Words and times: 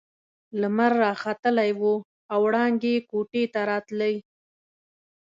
لمر 0.59 0.91
راختلی 1.03 1.71
وو 1.79 1.93
او 2.31 2.39
وړانګې 2.45 2.93
يې 2.97 3.05
کوټې 3.09 3.43
ته 3.53 3.59
راتلې. 3.69 4.13